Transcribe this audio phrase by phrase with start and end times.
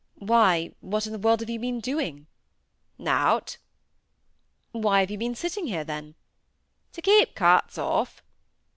[0.17, 2.25] "Why, what in the world have you been doing?"
[2.97, 3.57] "Nought."
[4.71, 6.15] "Why have you been sitting here, then?"
[6.91, 8.23] "T' keep carts off."